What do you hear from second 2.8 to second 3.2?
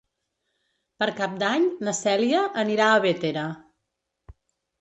a